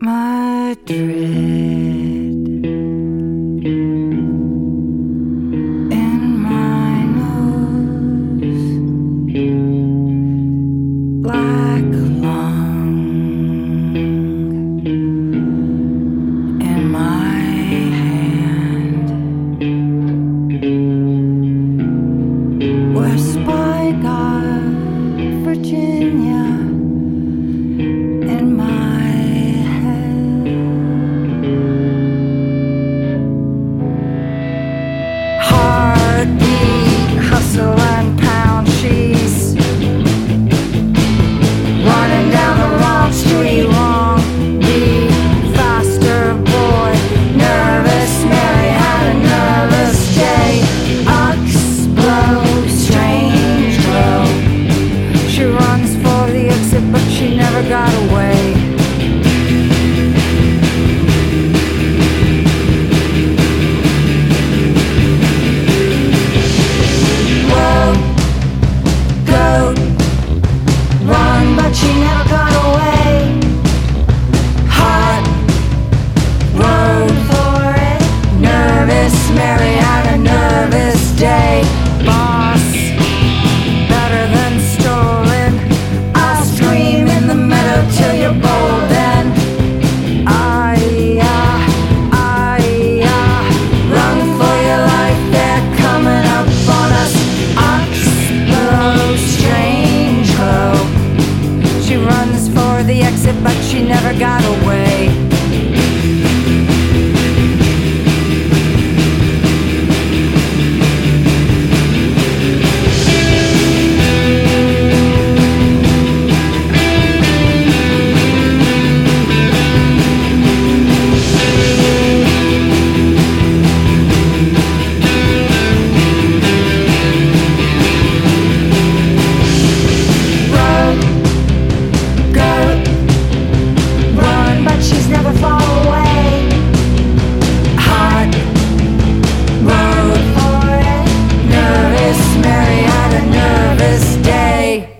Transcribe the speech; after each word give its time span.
Madrid. 0.00 1.37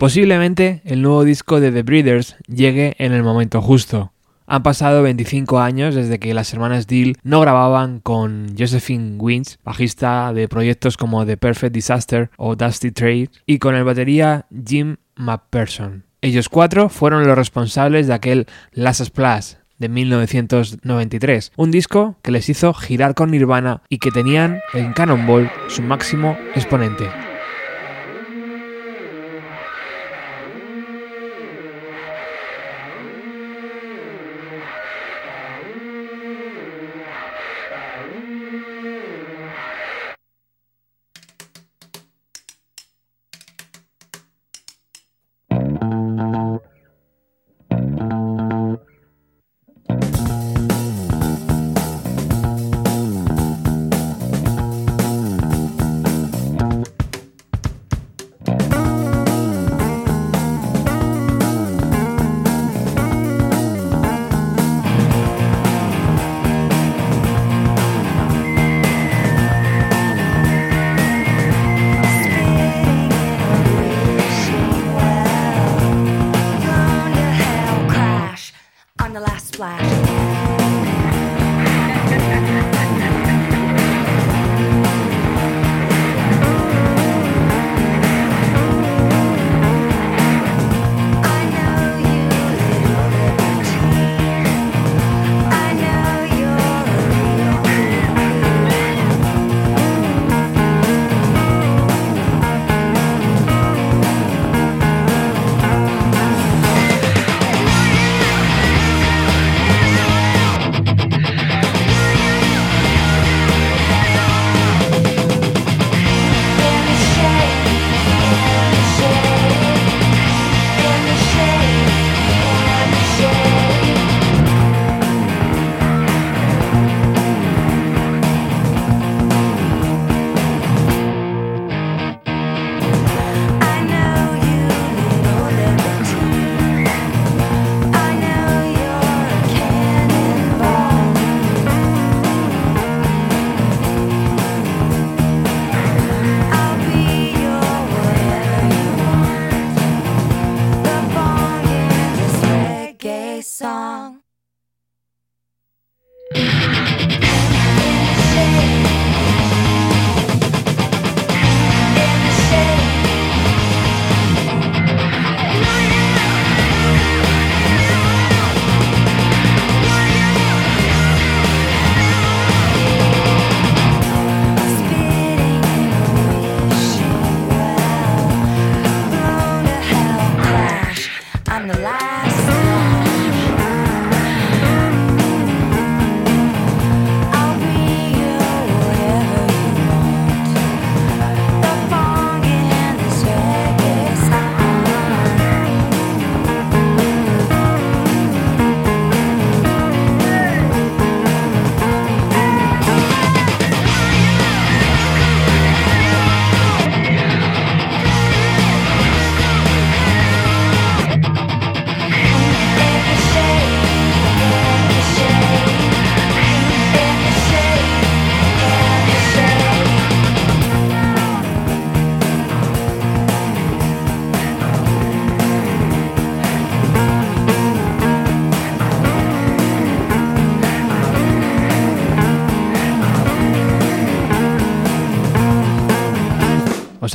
Posiblemente 0.09 0.81
el 0.87 1.03
nuevo 1.03 1.23
disco 1.23 1.61
de 1.61 1.71
The 1.71 1.83
Breeders 1.83 2.37
llegue 2.47 2.97
en 2.99 3.13
el 3.13 3.23
momento 3.23 3.61
justo. 3.61 4.15
Han 4.47 4.63
pasado 4.63 5.03
25 5.03 5.61
años 5.61 5.95
desde 5.95 6.19
que 6.19 6.33
las 6.33 6.51
hermanas 6.55 6.87
Deal 6.87 7.17
no 7.25 7.43
grababan 7.43 8.01
con 8.01 8.57
Josephine 8.59 9.19
Wins, 9.19 9.59
bajista 9.63 10.33
de 10.33 10.49
proyectos 10.49 10.97
como 10.97 11.27
The 11.27 11.37
Perfect 11.37 11.75
Disaster 11.75 12.31
o 12.39 12.57
Dusty 12.57 12.91
Trade, 12.91 13.29
y 13.45 13.59
con 13.59 13.75
el 13.75 13.85
batería 13.85 14.47
Jim 14.67 14.97
McPherson. 15.17 16.05
Ellos 16.23 16.49
cuatro 16.49 16.89
fueron 16.89 17.27
los 17.27 17.37
responsables 17.37 18.07
de 18.07 18.15
aquel 18.15 18.47
Last 18.73 19.05
Splash 19.05 19.57
de 19.77 19.91
1993, 19.91 21.53
un 21.55 21.71
disco 21.71 22.17
que 22.23 22.33
les 22.33 22.49
hizo 22.49 22.73
girar 22.73 23.15
con 23.15 23.31
Nirvana 23.31 23.83
y 23.91 23.99
que 23.99 24.11
tenían 24.11 24.61
en 24.73 24.95
Cannonball 24.95 25.51
su 25.69 25.83
máximo 25.83 26.39
exponente. 26.55 27.28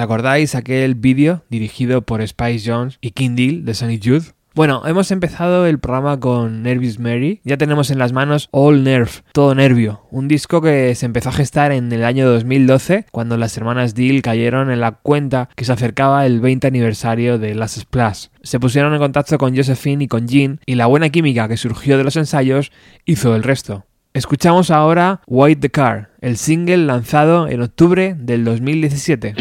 Acordáis 0.04 0.56
aquel 0.56 0.96
vídeo 0.96 1.44
dirigido 1.50 2.04
por 2.04 2.26
Spice 2.28 2.70
Jones 2.70 2.98
y 3.02 3.12
King 3.12 3.36
Deal 3.36 3.66
de 3.66 3.74
Sonic 3.74 4.02
Youth? 4.02 4.34
Bueno, 4.56 4.84
hemos 4.86 5.10
empezado 5.10 5.66
el 5.66 5.80
programa 5.80 6.20
con 6.20 6.62
Nervous 6.62 7.00
Mary. 7.00 7.42
Ya 7.44 7.58
tenemos 7.58 7.90
en 7.90 7.98
las 7.98 8.14
manos 8.14 8.50
All 8.52 8.84
Nerve, 8.84 9.10
todo 9.32 9.56
nervio. 9.56 10.06
Un 10.12 10.28
disco 10.28 10.62
que 10.62 10.94
se 10.94 11.08
empezó 11.08 11.30
a 11.30 11.34
gestar 11.34 11.72
en 11.72 11.92
el 11.92 12.06
año 12.06 12.30
2012, 12.30 13.08
cuando 13.12 13.36
las 13.38 13.58
hermanas 13.58 13.96
Deal 13.96 14.22
cayeron 14.22 14.70
en 14.70 14.80
la 14.80 14.92
cuenta 14.92 15.50
que 15.56 15.66
se 15.66 15.74
acercaba 15.74 16.28
el 16.28 16.40
20 16.40 16.68
aniversario 16.68 17.40
de 17.40 17.56
Last 17.56 17.80
Splash. 17.80 18.28
Se 18.44 18.60
pusieron 18.60 18.94
en 18.94 19.00
contacto 19.00 19.40
con 19.40 19.56
Josephine 19.56 20.04
y 20.04 20.08
con 20.08 20.28
Jean, 20.28 20.60
y 20.68 20.76
la 20.76 20.86
buena 20.86 21.10
química 21.10 21.48
que 21.48 21.58
surgió 21.58 21.98
de 21.98 22.04
los 22.04 22.16
ensayos 22.16 22.72
hizo 23.06 23.36
el 23.36 23.42
resto. 23.42 23.88
Escuchamos 24.14 24.70
ahora 24.70 25.22
White 25.26 25.62
the 25.62 25.72
Car, 25.72 26.12
el 26.22 26.38
single 26.38 26.86
lanzado 26.86 27.48
en 27.48 27.64
octubre 27.64 28.16
del 28.16 28.46
2017. 28.46 29.34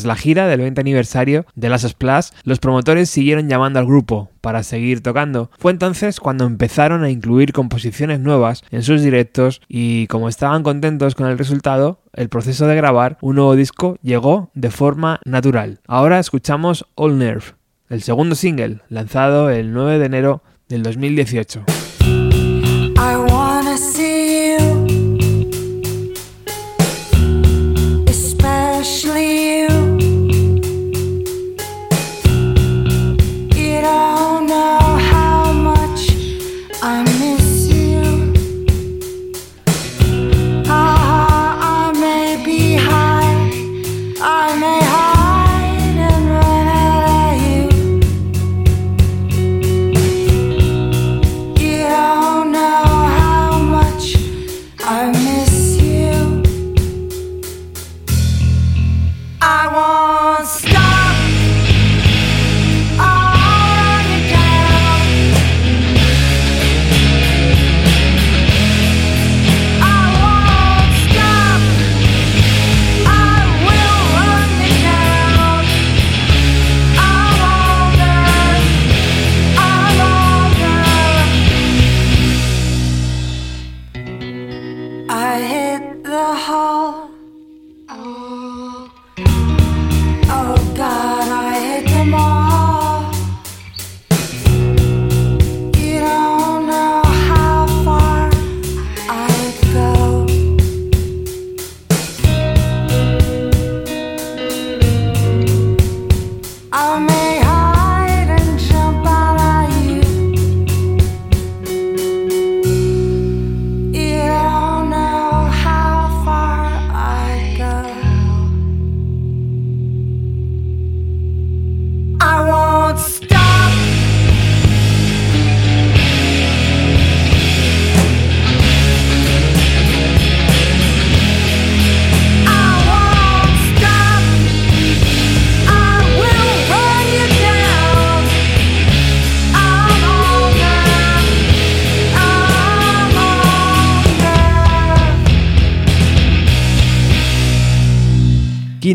Tras 0.00 0.06
la 0.06 0.16
gira 0.16 0.48
del 0.48 0.62
20 0.62 0.80
aniversario 0.80 1.44
de 1.54 1.68
Las 1.68 1.82
Splash, 1.82 2.30
los 2.44 2.58
promotores 2.58 3.10
siguieron 3.10 3.50
llamando 3.50 3.78
al 3.78 3.84
grupo 3.84 4.30
para 4.40 4.62
seguir 4.62 5.02
tocando. 5.02 5.50
Fue 5.58 5.72
entonces 5.72 6.20
cuando 6.20 6.46
empezaron 6.46 7.04
a 7.04 7.10
incluir 7.10 7.52
composiciones 7.52 8.18
nuevas 8.18 8.62
en 8.70 8.82
sus 8.82 9.02
directos 9.02 9.60
y 9.68 10.06
como 10.06 10.30
estaban 10.30 10.62
contentos 10.62 11.14
con 11.14 11.26
el 11.26 11.36
resultado, 11.36 12.00
el 12.14 12.30
proceso 12.30 12.66
de 12.66 12.76
grabar 12.76 13.18
un 13.20 13.36
nuevo 13.36 13.54
disco 13.56 13.98
llegó 14.00 14.50
de 14.54 14.70
forma 14.70 15.20
natural. 15.26 15.80
Ahora 15.86 16.18
escuchamos 16.18 16.86
All 16.94 17.18
Nerve, 17.18 17.44
el 17.90 18.00
segundo 18.00 18.36
single, 18.36 18.78
lanzado 18.88 19.50
el 19.50 19.74
9 19.74 19.98
de 19.98 20.06
enero 20.06 20.42
del 20.66 20.82
2018. 20.82 21.79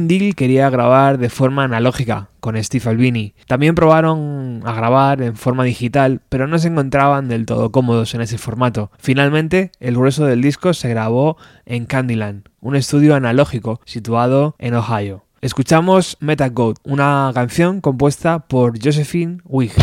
Deal 0.04 0.36
quería 0.36 0.70
grabar 0.70 1.18
de 1.18 1.30
forma 1.30 1.64
analógica 1.64 2.30
con 2.42 2.62
Steve 2.62 2.90
Albini. 2.90 3.34
También 3.48 3.76
probaron 3.76 4.62
a 4.66 4.74
grabar 4.74 5.22
en 5.22 5.36
forma 5.36 5.64
digital, 5.64 6.22
pero 6.30 6.48
no 6.48 6.60
se 6.60 6.68
encontraban 6.68 7.30
del 7.30 7.46
todo 7.46 7.72
cómodos 7.72 8.14
en 8.14 8.22
ese 8.22 8.38
formato. 8.38 8.92
Finalmente, 9.00 9.72
el 9.80 9.96
grueso 9.96 10.26
del 10.26 10.42
disco 10.42 10.74
se 10.74 10.90
grabó 10.90 11.38
en 11.66 11.86
Candyland, 11.86 12.50
un 12.60 12.76
estudio 12.76 13.16
analógico 13.16 13.80
situado 13.86 14.56
en 14.60 14.76
Ohio. 14.76 15.24
Escuchamos 15.42 16.18
Meta 16.20 16.50
Goat, 16.50 16.78
una 16.84 17.32
canción 17.34 17.80
compuesta 17.80 18.40
por 18.40 18.78
Josephine 18.84 19.38
Wigg. 19.46 19.74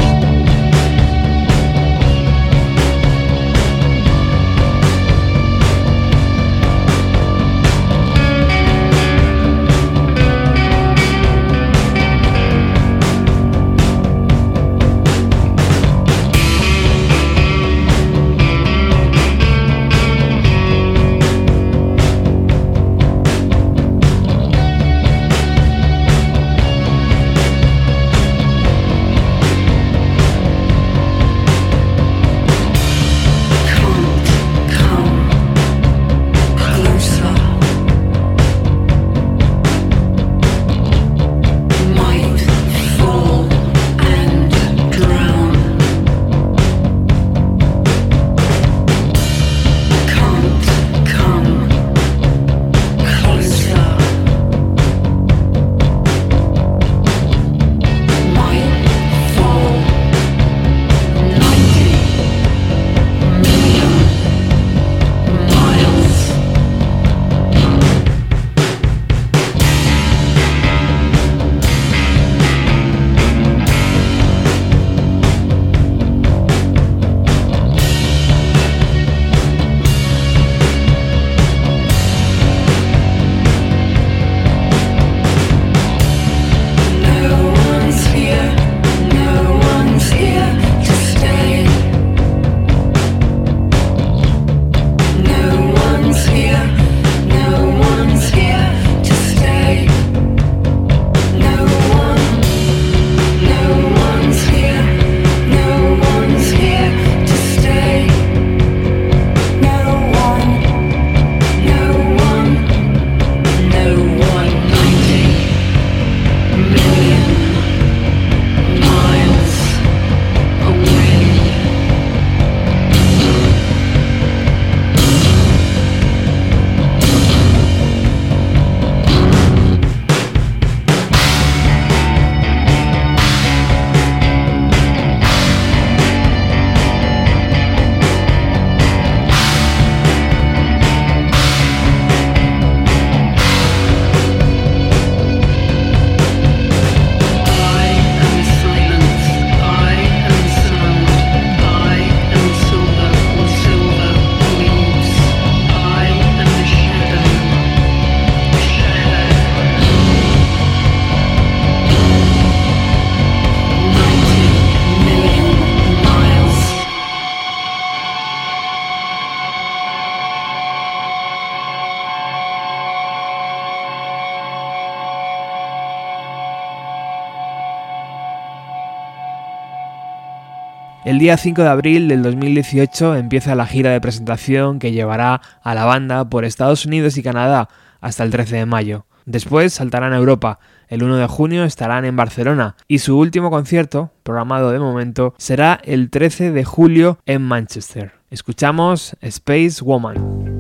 Día 181.23 181.37
5 181.37 181.63
de 181.63 181.69
abril 181.69 182.09
del 182.09 182.21
2018 182.21 183.15
empieza 183.15 183.55
la 183.55 183.65
gira 183.65 183.93
de 183.93 184.01
presentación 184.01 184.81
que 184.81 184.91
llevará 184.91 185.41
a 185.63 185.73
la 185.73 185.85
banda 185.85 186.29
por 186.29 186.45
Estados 186.45 186.85
Unidos 186.85 187.17
y 187.17 187.23
Canadá 187.23 187.69
hasta 188.01 188.25
el 188.25 188.33
13 188.33 188.57
de 188.57 188.67
mayo. 188.67 189.07
Después 189.25 189.73
saltarán 189.73 190.15
a 190.15 190.17
Europa. 190.17 190.59
El 190.89 191.05
1 191.05 191.19
de 191.19 191.29
junio 191.29 191.63
estarán 191.63 192.05
en 192.07 192.17
Barcelona 192.17 192.75
y 192.89 192.99
su 192.99 193.17
último 193.17 193.51
concierto, 193.51 194.11
programado 194.25 194.73
de 194.73 194.81
momento, 194.81 195.33
será 195.39 195.79
el 195.85 196.11
13 196.11 196.51
de 196.51 196.65
julio 196.65 197.21
en 197.25 197.43
Manchester. 197.43 198.15
Escuchamos 198.29 199.17
Space 199.21 199.77
Woman. 199.81 200.52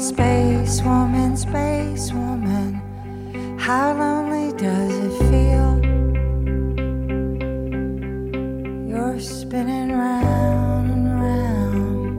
Space 0.00 0.80
woman, 0.80 1.36
space 1.36 2.10
woman, 2.10 2.80
how 3.58 3.92
lonely 3.92 4.50
does 4.56 4.96
it 4.96 5.12
feel? 5.28 5.78
You're 8.88 9.20
spinning 9.20 9.92
round 9.92 10.90
and 10.90 11.20
round. 11.20 12.16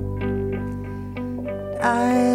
I 1.84 2.31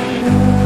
I 0.00 0.20
know. 0.22 0.59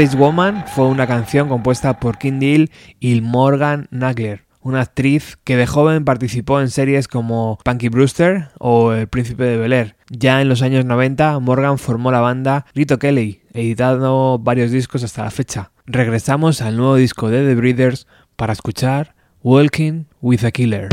Space 0.00 0.16
Woman 0.16 0.64
fue 0.66 0.86
una 0.86 1.06
canción 1.06 1.50
compuesta 1.50 2.00
por 2.00 2.16
Kim 2.16 2.38
Deal 2.38 2.70
y 3.00 3.20
Morgan 3.20 3.86
Nagler, 3.90 4.46
una 4.62 4.80
actriz 4.80 5.36
que 5.44 5.58
de 5.58 5.66
joven 5.66 6.06
participó 6.06 6.58
en 6.58 6.70
series 6.70 7.06
como 7.06 7.58
Punky 7.62 7.90
Brewster 7.90 8.48
o 8.58 8.94
El 8.94 9.08
Príncipe 9.08 9.44
de 9.44 9.58
Bel 9.58 9.74
Air. 9.74 9.96
Ya 10.08 10.40
en 10.40 10.48
los 10.48 10.62
años 10.62 10.86
90, 10.86 11.38
Morgan 11.40 11.76
formó 11.76 12.10
la 12.10 12.20
banda 12.20 12.64
Rito 12.74 12.98
Kelly, 12.98 13.42
editando 13.52 14.40
varios 14.42 14.70
discos 14.70 15.04
hasta 15.04 15.24
la 15.24 15.30
fecha. 15.30 15.70
Regresamos 15.84 16.62
al 16.62 16.78
nuevo 16.78 16.94
disco 16.94 17.28
de 17.28 17.46
The 17.46 17.54
Breeders 17.54 18.06
para 18.36 18.54
escuchar 18.54 19.14
Walking 19.42 20.04
with 20.22 20.46
a 20.46 20.50
Killer. 20.50 20.88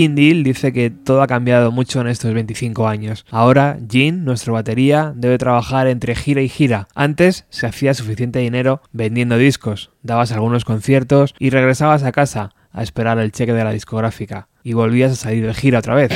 King 0.00 0.14
Deal 0.14 0.44
dice 0.44 0.72
que 0.72 0.88
todo 0.88 1.20
ha 1.20 1.26
cambiado 1.26 1.72
mucho 1.72 2.00
en 2.00 2.06
estos 2.06 2.32
25 2.32 2.88
años. 2.88 3.26
Ahora, 3.30 3.78
Gene, 3.86 4.16
nuestro 4.16 4.54
batería, 4.54 5.12
debe 5.14 5.36
trabajar 5.36 5.88
entre 5.88 6.14
gira 6.14 6.40
y 6.40 6.48
gira. 6.48 6.88
Antes 6.94 7.44
se 7.50 7.66
hacía 7.66 7.92
suficiente 7.92 8.38
dinero 8.38 8.80
vendiendo 8.92 9.36
discos, 9.36 9.90
dabas 10.02 10.32
algunos 10.32 10.64
conciertos 10.64 11.34
y 11.38 11.50
regresabas 11.50 12.02
a 12.02 12.12
casa 12.12 12.54
a 12.72 12.82
esperar 12.82 13.18
el 13.18 13.30
cheque 13.30 13.52
de 13.52 13.62
la 13.62 13.72
discográfica 13.72 14.48
y 14.62 14.72
volvías 14.72 15.12
a 15.12 15.16
salir 15.16 15.46
de 15.46 15.52
gira 15.52 15.80
otra 15.80 15.94
vez. 15.96 16.10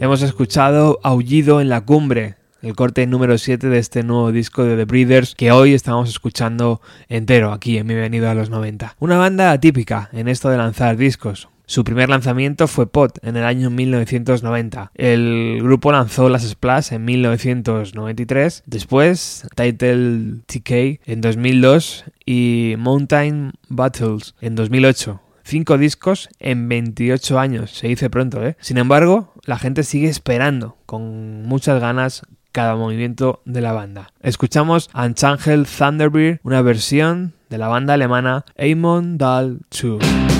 Hemos 0.00 0.22
escuchado 0.22 1.00
Aullido 1.02 1.60
en 1.60 1.68
la 1.68 1.80
Cumbre, 1.80 2.36
el 2.62 2.76
corte 2.76 3.04
número 3.08 3.36
7 3.36 3.68
de 3.68 3.78
este 3.78 4.04
nuevo 4.04 4.30
disco 4.30 4.62
de 4.62 4.76
The 4.76 4.84
Breeders 4.84 5.34
que 5.34 5.50
hoy 5.50 5.74
estamos 5.74 6.08
escuchando 6.08 6.80
entero 7.08 7.50
aquí 7.50 7.78
en 7.78 7.88
Bienvenido 7.88 8.30
a 8.30 8.34
los 8.34 8.48
90. 8.48 8.94
Una 9.00 9.18
banda 9.18 9.50
atípica 9.50 10.08
en 10.12 10.28
esto 10.28 10.50
de 10.50 10.56
lanzar 10.56 10.96
discos. 10.96 11.48
Su 11.66 11.82
primer 11.82 12.08
lanzamiento 12.08 12.68
fue 12.68 12.86
Pot 12.86 13.18
en 13.24 13.36
el 13.36 13.42
año 13.42 13.70
1990. 13.70 14.92
El 14.94 15.58
grupo 15.64 15.90
lanzó 15.90 16.28
las 16.28 16.44
Splash 16.48 16.92
en 16.92 17.04
1993, 17.04 18.62
después 18.66 19.48
Title 19.56 20.42
TK 20.46 21.00
en 21.06 21.20
2002 21.20 22.04
y 22.24 22.76
Mountain 22.78 23.50
Battles 23.68 24.36
en 24.40 24.54
2008. 24.54 25.20
Cinco 25.48 25.78
discos 25.78 26.28
en 26.40 26.68
28 26.68 27.38
años, 27.38 27.70
se 27.70 27.88
dice 27.88 28.10
pronto, 28.10 28.44
¿eh? 28.44 28.58
Sin 28.60 28.76
embargo, 28.76 29.32
la 29.46 29.58
gente 29.58 29.82
sigue 29.82 30.06
esperando 30.06 30.76
con 30.84 31.44
muchas 31.44 31.80
ganas 31.80 32.20
cada 32.52 32.76
movimiento 32.76 33.40
de 33.46 33.62
la 33.62 33.72
banda. 33.72 34.12
Escuchamos 34.20 34.90
Unchangel 34.92 35.66
Thunderbird, 35.66 36.40
una 36.42 36.60
versión 36.60 37.32
de 37.48 37.56
la 37.56 37.68
banda 37.68 37.94
alemana 37.94 38.44
Amon 38.58 39.16
Dal 39.16 39.60
2. 39.70 40.37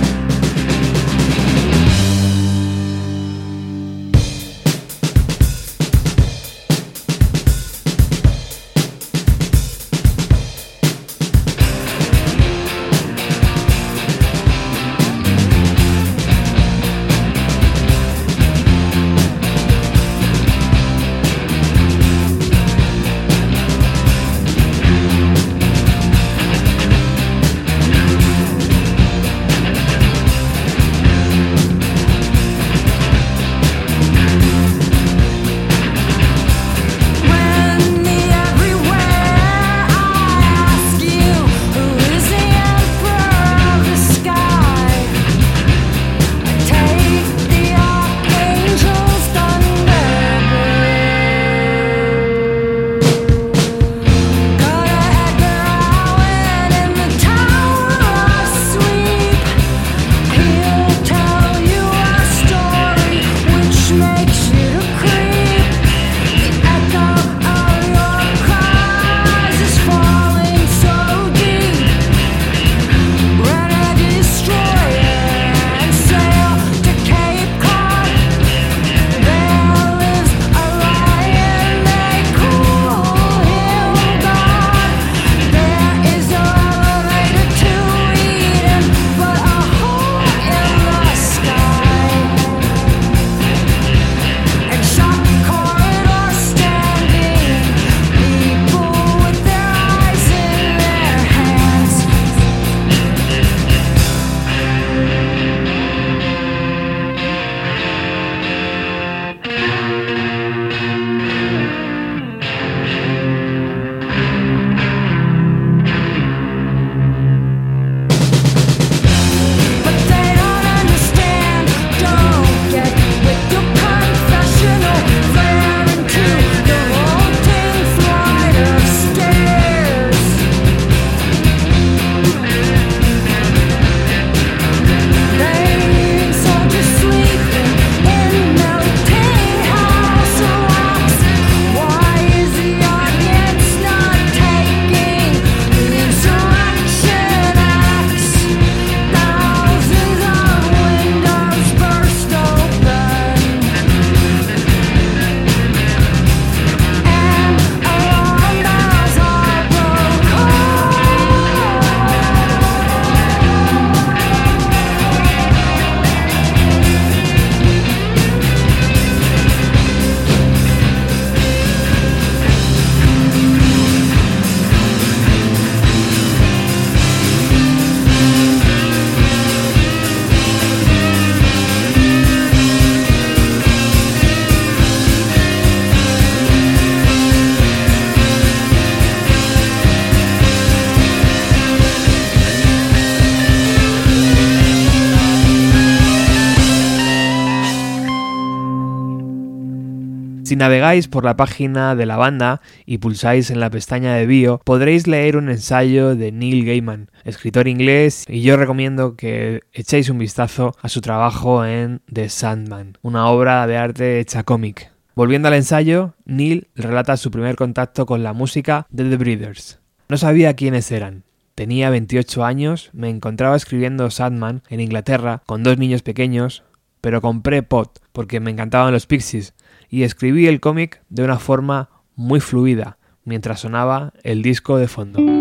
Navegáis 200.57 201.09
por 201.09 201.25
la 201.25 201.37
página 201.37 201.95
de 201.95 202.07
la 202.07 202.17
banda 202.17 202.61
y 202.87 202.99
pulsáis 202.99 203.51
en 203.51 203.61
la 203.61 203.71
pestaña 203.71 204.15
de 204.15 204.27
bio, 204.27 204.61
podréis 204.65 205.07
leer 205.07 205.37
un 205.37 205.49
ensayo 205.49 206.15
de 206.15 206.33
Neil 206.33 206.65
Gaiman, 206.65 207.11
escritor 207.25 207.69
inglés, 207.69 208.25
y 208.29 208.43
yo 208.43 208.57
recomiendo 208.57 209.17
que 209.17 209.63
echéis 209.73 210.11
un 210.11 210.19
vistazo 210.19 210.75
a 210.81 210.89
su 210.89 211.01
trabajo 211.01 211.65
en 211.65 212.01
The 212.13 212.29
Sandman, 212.29 212.99
una 213.03 213.29
obra 213.29 213.67
de 213.67 213.77
arte 213.77 214.21
hecha 214.21 214.43
cómic. 214.43 214.91
Volviendo 215.15 215.49
al 215.49 215.55
ensayo, 215.55 216.15
Neil 216.25 216.69
relata 216.77 217.17
su 217.17 217.31
primer 217.31 217.57
contacto 217.57 218.07
con 218.07 218.23
la 218.23 218.33
música 218.33 218.87
de 218.91 219.05
The 219.11 219.17
Breeders. 219.17 219.81
No 220.09 220.17
sabía 220.17 220.55
quiénes 220.55 220.93
eran. 220.93 221.25
Tenía 221.55 221.91
28 221.91 222.45
años, 222.45 222.91
me 222.93 223.09
encontraba 223.09 223.57
escribiendo 223.57 224.11
Sandman 224.11 224.63
en 224.69 224.81
Inglaterra 224.81 225.43
con 225.45 225.65
dos 225.65 225.77
niños 225.77 226.03
pequeños, 226.03 226.63
pero 227.01 227.21
compré 227.21 227.65
Pot 227.65 228.01
porque 228.13 228.39
me 228.39 228.53
encantaban 228.53 228.93
los 228.93 229.07
Pixies 229.07 229.55
y 229.89 230.03
escribí 230.03 230.47
el 230.47 230.61
cómic 230.61 231.03
de 231.09 231.25
una 231.25 231.39
forma 231.39 231.91
muy 232.15 232.41
fluida 232.41 232.99
mientras 233.25 233.61
sonaba 233.61 234.13
el 234.23 234.43
disco 234.43 234.79
de 234.79 234.89
fondo. 234.89 235.38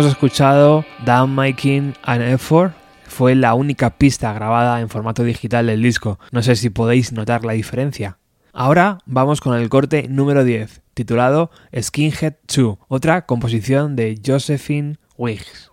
Escuchado 0.00 0.86
Down 1.04 1.34
Making 1.34 1.94
an 2.02 2.22
Effort. 2.22 2.72
Fue 3.06 3.34
la 3.34 3.52
única 3.52 3.90
pista 3.90 4.32
grabada 4.32 4.80
en 4.80 4.88
formato 4.88 5.22
digital 5.22 5.66
del 5.66 5.82
disco. 5.82 6.18
No 6.30 6.42
sé 6.42 6.56
si 6.56 6.70
podéis 6.70 7.12
notar 7.12 7.44
la 7.44 7.52
diferencia. 7.52 8.18
Ahora 8.54 8.98
vamos 9.04 9.40
con 9.40 9.54
el 9.54 9.68
corte 9.68 10.06
número 10.08 10.44
10, 10.44 10.80
titulado 10.94 11.50
Skinhead 11.78 12.36
2, 12.54 12.78
otra 12.88 13.26
composición 13.26 13.94
de 13.94 14.18
Josephine 14.24 14.96
Wiggs. 15.18 15.71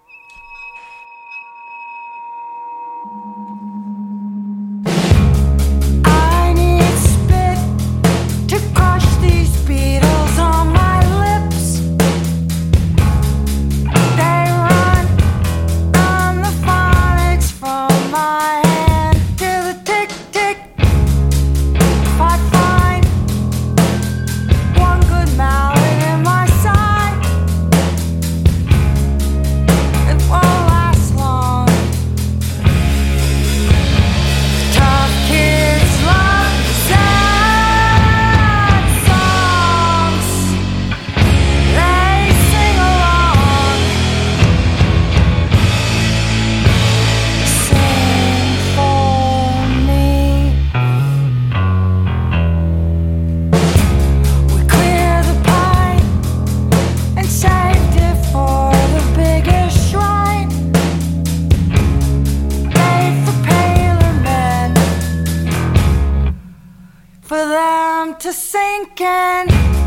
sinking. 68.31 69.78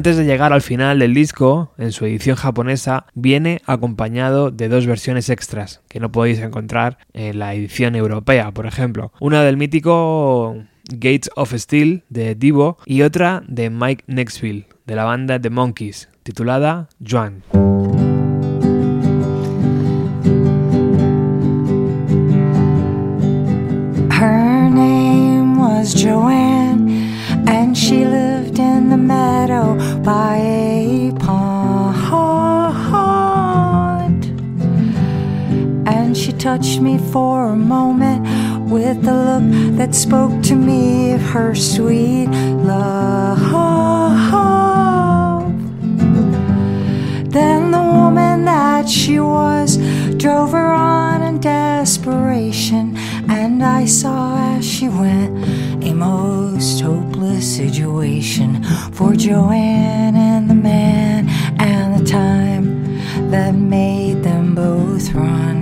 Antes 0.00 0.16
de 0.16 0.24
llegar 0.24 0.54
al 0.54 0.62
final 0.62 0.98
del 0.98 1.12
disco, 1.12 1.74
en 1.76 1.92
su 1.92 2.06
edición 2.06 2.34
japonesa, 2.34 3.04
viene 3.12 3.60
acompañado 3.66 4.50
de 4.50 4.70
dos 4.70 4.86
versiones 4.86 5.28
extras 5.28 5.82
que 5.90 6.00
no 6.00 6.10
podéis 6.10 6.38
encontrar 6.38 6.96
en 7.12 7.38
la 7.38 7.52
edición 7.52 7.94
europea, 7.94 8.50
por 8.50 8.64
ejemplo. 8.64 9.12
Una 9.20 9.42
del 9.42 9.58
mítico 9.58 10.56
Gates 10.90 11.28
of 11.36 11.52
Steel 11.52 12.04
de 12.08 12.34
Divo 12.34 12.78
y 12.86 13.02
otra 13.02 13.42
de 13.46 13.68
Mike 13.68 14.04
Nexville, 14.06 14.68
de 14.86 14.94
la 14.94 15.04
banda 15.04 15.38
The 15.38 15.50
Monkeys, 15.50 16.08
titulada 16.22 16.88
was 25.58 25.92
Joanne, 25.92 26.88
the 28.90 28.96
meadow 28.96 29.76
by 30.02 30.36
a 30.36 31.12
pond. 31.20 32.00
And 35.86 36.16
she 36.16 36.32
touched 36.32 36.80
me 36.80 36.98
for 36.98 37.50
a 37.50 37.56
moment 37.56 38.26
with 38.68 39.06
a 39.06 39.12
look 39.12 39.76
that 39.76 39.94
spoke 39.94 40.42
to 40.42 40.56
me 40.56 41.12
of 41.12 41.20
her 41.20 41.54
sweet 41.54 42.28
love. 42.28 43.38
Then 47.30 47.70
the 47.70 47.82
woman 47.82 48.44
that 48.46 48.88
she 48.88 49.20
was 49.20 49.78
drove 50.16 50.50
her 50.50 50.72
on 50.72 51.22
in 51.22 51.38
desperation, 51.38 52.96
and 53.30 53.62
I 53.62 53.84
saw 53.84 54.56
as 54.56 54.64
she 54.68 54.88
went 54.88 55.44
a 55.84 55.92
most 55.94 56.80
hopeless 56.80 57.56
situation 57.56 58.64
for 58.92 59.14
Joanne 59.14 60.16
and 60.16 60.50
the 60.50 60.54
man 60.54 61.28
and 61.60 62.00
the 62.00 62.04
time 62.10 63.30
that 63.30 63.54
made 63.54 64.24
them 64.24 64.54
both 64.54 65.12
run. 65.12 65.60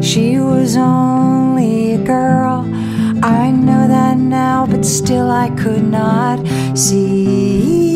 She 0.00 0.38
was 0.38 0.76
only 0.76 1.94
a 1.94 1.98
girl, 1.98 2.64
I 3.22 3.50
know 3.50 3.88
that 3.88 4.16
now, 4.16 4.66
but 4.66 4.84
still 4.86 5.30
I 5.30 5.50
could 5.50 5.82
not 5.82 6.38
see 6.78 7.94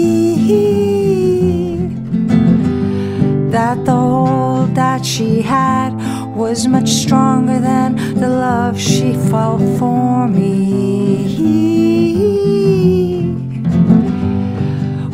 that 3.50 3.84
the 3.84 3.92
hold 3.92 4.74
that 4.74 5.04
she 5.06 5.40
had 5.40 5.97
was 6.39 6.68
much 6.68 6.89
stronger 6.89 7.59
than 7.59 7.97
the 8.14 8.28
love 8.28 8.78
she 8.78 9.12
felt 9.28 9.61
for 9.76 10.28
me. 10.28 11.34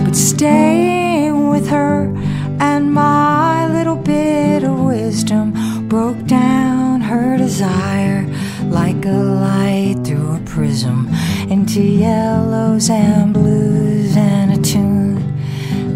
But 0.05 0.15
staying 0.15 1.49
with 1.49 1.67
her 1.69 2.15
and 2.61 2.93
my 2.93 3.67
little 3.73 3.97
bit 3.97 4.65
of 4.65 4.79
wisdom 4.81 5.89
broke 5.89 6.23
down 6.27 7.01
her 7.01 7.39
desire 7.39 8.27
like 8.65 9.07
a 9.07 9.23
light 9.49 9.97
through 10.05 10.37
a 10.37 10.41
prism 10.41 11.09
into 11.49 11.81
yellows 11.81 12.91
and 12.91 13.33
blues 13.33 14.15
and 14.15 14.53
a 14.53 14.61
tune 14.63 15.17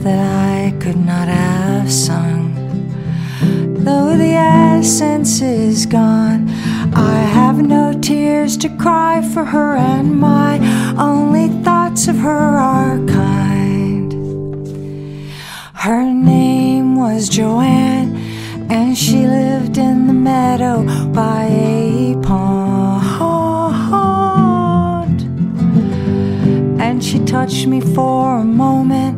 that 0.03 0.19
I 0.19 0.75
could 0.81 0.97
not 0.97 1.29
have 1.29 1.93
sung. 1.93 2.38
Though 3.99 4.17
the 4.17 4.35
essence 4.35 5.43
is 5.43 5.85
gone, 5.85 6.49
I 6.95 7.17
have 7.39 7.59
no 7.61 7.93
tears 8.01 8.57
to 8.59 8.69
cry 8.69 9.23
for 9.35 9.45
her, 9.45 9.75
and 9.75 10.21
my 10.21 10.61
only 10.97 11.49
thoughts 11.65 12.07
of 12.07 12.17
her 12.19 12.31
are 12.31 12.99
kind. 13.09 14.13
Her 15.75 16.05
name 16.05 16.95
was 16.95 17.29
Joanne, 17.29 18.17
and 18.71 18.97
she 18.97 19.27
lived 19.27 19.79
in 19.79 20.07
the 20.07 20.13
meadow 20.13 20.85
by 21.13 21.47
a 21.51 22.15
pond. 22.23 22.69
And 26.81 27.03
she 27.03 27.19
touched 27.25 27.67
me 27.67 27.81
for 27.81 28.39
a 28.39 28.45
moment 28.45 29.18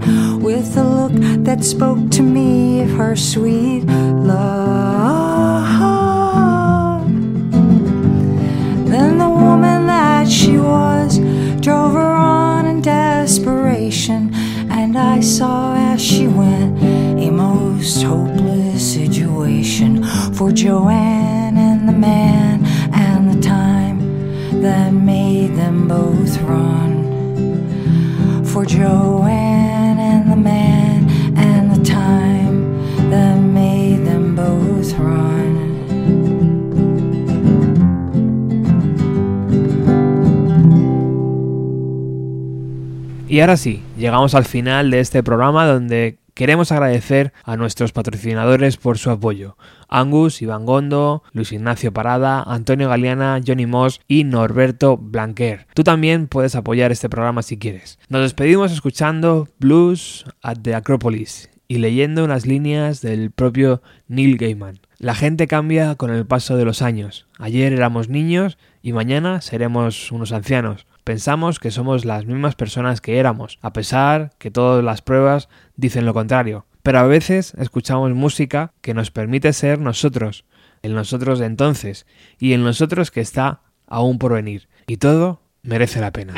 with 0.52 0.76
a 0.76 0.82
look 0.82 1.12
that 1.44 1.62
spoke 1.62 2.10
to 2.10 2.22
me 2.22 2.82
of 2.82 2.90
her 2.90 3.14
sweet 3.14 3.84
love. 3.84 4.48
Then 8.92 9.18
the 9.18 9.28
woman 9.28 9.86
that 9.86 10.28
she 10.28 10.58
was 10.58 11.18
drove 11.60 11.92
her 11.92 12.14
on 12.40 12.66
in 12.66 12.80
desperation, 12.80 14.34
and 14.70 14.98
I 14.98 15.20
saw 15.20 15.76
as 15.76 16.02
she 16.02 16.26
went 16.26 16.82
a 17.26 17.30
most 17.30 18.02
hopeless 18.02 18.94
situation 18.94 20.02
for 20.34 20.50
Joanne 20.50 21.56
and 21.56 21.88
the 21.88 21.92
man 22.10 22.66
and 22.92 23.30
the 23.32 23.40
time 23.40 23.98
that 24.62 24.92
made 24.92 25.54
them 25.54 25.86
both 25.86 26.40
run. 26.42 26.89
For 28.52 28.66
Joanne 28.66 30.00
and 30.00 30.32
the 30.32 30.36
man 30.36 31.08
and 31.36 31.70
the 31.70 31.84
time 31.84 33.10
that 33.10 33.36
made 33.36 34.04
them 34.04 34.34
both 34.34 34.92
run. 34.98 35.30
Y 43.28 43.38
ahora 43.38 43.56
sí, 43.56 43.84
llegamos 43.96 44.34
al 44.34 44.44
final 44.44 44.90
de 44.90 44.98
este 44.98 45.22
programa 45.22 45.64
donde 45.66 46.18
queremos 46.34 46.72
agradecer 46.72 47.32
a 47.44 47.56
nuestros 47.56 47.92
patrocinadores 47.92 48.76
por 48.76 48.98
su 48.98 49.10
apoyo. 49.10 49.56
Angus, 49.88 50.42
Iván 50.42 50.66
Gondo, 50.66 51.22
Luis 51.32 51.52
Ignacio 51.52 51.92
Parada, 51.92 52.42
Antonio 52.42 52.88
Galeana, 52.88 53.40
Johnny 53.44 53.66
Moss 53.66 54.00
y 54.06 54.24
Norberto 54.24 54.96
Blanquer. 54.96 55.66
Tú 55.74 55.84
también 55.84 56.28
puedes 56.28 56.54
apoyar 56.54 56.92
este 56.92 57.08
programa 57.08 57.42
si 57.42 57.58
quieres. 57.58 57.98
Nos 58.08 58.22
despedimos 58.22 58.72
escuchando 58.72 59.48
Blues 59.58 60.24
at 60.42 60.58
the 60.62 60.74
Acropolis 60.74 61.50
y 61.70 61.78
leyendo 61.78 62.24
unas 62.24 62.46
líneas 62.46 63.00
del 63.00 63.30
propio 63.30 63.80
Neil 64.08 64.38
Gaiman. 64.38 64.80
La 64.98 65.14
gente 65.14 65.46
cambia 65.46 65.94
con 65.94 66.10
el 66.10 66.26
paso 66.26 66.56
de 66.56 66.64
los 66.64 66.82
años. 66.82 67.26
Ayer 67.38 67.72
éramos 67.72 68.08
niños 68.08 68.58
y 68.82 68.92
mañana 68.92 69.40
seremos 69.40 70.10
unos 70.10 70.32
ancianos. 70.32 70.86
Pensamos 71.04 71.58
que 71.58 71.70
somos 71.70 72.04
las 72.04 72.26
mismas 72.26 72.54
personas 72.56 73.00
que 73.00 73.18
éramos, 73.18 73.58
a 73.62 73.72
pesar 73.72 74.32
que 74.38 74.50
todas 74.50 74.84
las 74.84 75.00
pruebas 75.00 75.48
dicen 75.80 76.06
lo 76.06 76.14
contrario. 76.14 76.66
Pero 76.82 76.98
a 76.98 77.06
veces 77.06 77.54
escuchamos 77.58 78.12
música 78.12 78.72
que 78.80 78.94
nos 78.94 79.10
permite 79.10 79.52
ser 79.52 79.80
nosotros, 79.80 80.44
el 80.82 80.94
nosotros 80.94 81.38
de 81.38 81.46
entonces 81.46 82.06
y 82.38 82.52
el 82.52 82.62
nosotros 82.62 83.10
que 83.10 83.20
está 83.20 83.60
aún 83.86 84.18
por 84.18 84.32
venir. 84.32 84.68
Y 84.86 84.96
todo 84.96 85.42
merece 85.62 86.00
la 86.00 86.12
pena. 86.12 86.34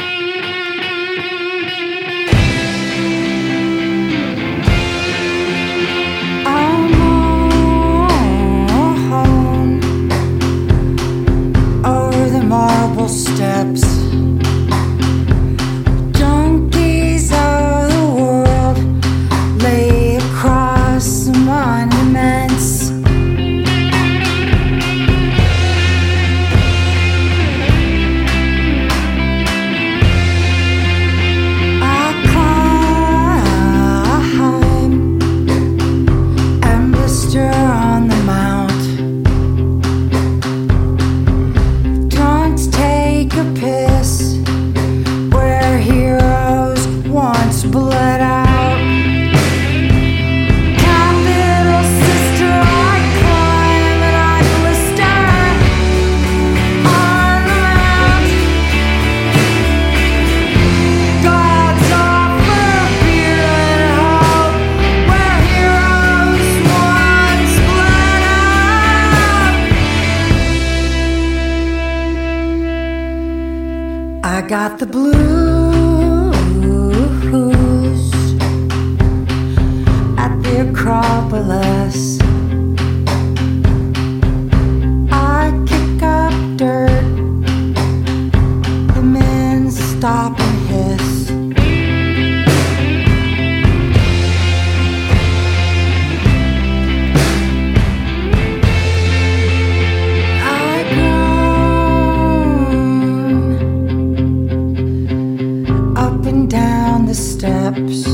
perhaps 107.73 108.11